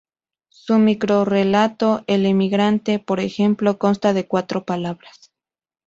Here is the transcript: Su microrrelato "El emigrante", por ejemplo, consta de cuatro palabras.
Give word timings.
Su 0.49 0.79
microrrelato 0.79 2.03
"El 2.07 2.25
emigrante", 2.25 2.97
por 2.97 3.19
ejemplo, 3.19 3.77
consta 3.77 4.13
de 4.13 4.25
cuatro 4.25 4.65
palabras. 4.65 5.31